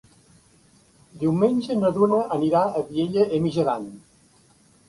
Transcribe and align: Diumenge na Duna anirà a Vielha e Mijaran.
Diumenge 1.23 1.77
na 1.83 1.91
Duna 1.99 2.23
anirà 2.39 2.65
a 2.67 2.83
Vielha 2.89 3.29
e 3.37 3.43
Mijaran. 3.45 3.87